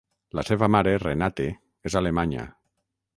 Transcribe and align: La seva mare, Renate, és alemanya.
La 0.37 0.43
seva 0.47 0.69
mare, 0.75 0.93
Renate, 1.03 1.47
és 1.91 1.99
alemanya. 2.03 2.47